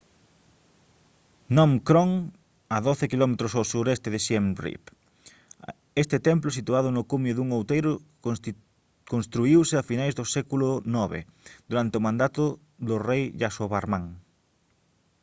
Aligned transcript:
phnom 1.49 1.71
krom 1.87 2.11
a 2.75 2.77
12 2.87 3.11
km 3.11 3.33
ao 3.59 3.69
suroeste 3.71 4.09
de 4.13 4.19
siem 4.25 4.45
reap 4.63 4.83
este 6.03 6.17
templo 6.29 6.49
situado 6.57 6.89
no 6.93 7.05
cumio 7.11 7.33
dun 7.35 7.49
outeiro 7.57 7.91
construíuse 9.13 9.75
a 9.77 9.87
finais 9.89 10.13
do 10.19 10.25
século 10.35 10.67
ix 10.77 11.25
durante 11.69 11.95
o 11.99 12.03
mandado 12.07 12.43
do 12.87 12.95
rei 13.09 13.23
yasovarman 13.41 14.05